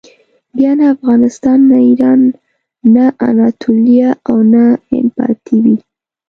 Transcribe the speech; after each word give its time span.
بیا 0.57 0.71
نه 0.79 0.85
افغانستان، 0.95 1.57
نه 1.69 1.77
ایران، 1.87 2.21
نه 2.95 3.05
اناتولیه 3.27 4.09
او 4.29 4.37
نه 4.53 4.63
هند 4.89 5.09
پاتې 5.17 5.55
وي. 5.63 5.77